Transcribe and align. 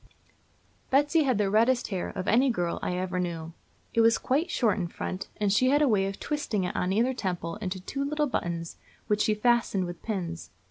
Betsy 0.89 1.25
had 1.25 1.37
the 1.37 1.47
reddest 1.51 1.89
hair 1.89 2.09
of 2.09 2.27
any 2.27 2.49
girl 2.49 2.79
I 2.81 2.95
ever 2.95 3.19
knew. 3.19 3.53
It 3.93 4.01
was 4.01 4.17
quite 4.17 4.49
short 4.49 4.79
in 4.79 4.87
front, 4.87 5.27
and 5.37 5.53
she 5.53 5.69
had 5.69 5.83
a 5.83 5.87
way 5.87 6.07
of 6.07 6.19
twisting 6.19 6.63
it, 6.63 6.75
on 6.75 6.91
either 6.91 7.13
temple, 7.13 7.57
into 7.57 7.79
two 7.79 8.03
little 8.03 8.25
buttons, 8.25 8.77
which 9.05 9.21
she 9.21 9.35
fastened 9.35 9.85
with 9.85 10.01
pins. 10.01 10.49